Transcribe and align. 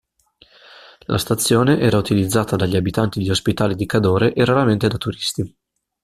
La 1.05 1.19
stazione 1.19 1.77
era 1.79 1.95
utilizzata 1.99 2.55
dagli 2.55 2.75
abitanti 2.75 3.19
di 3.19 3.29
Ospitale 3.29 3.75
di 3.75 3.85
Cadore 3.85 4.33
e 4.33 4.43
raramente 4.43 4.87
da 4.87 4.97
turisti. 4.97 5.55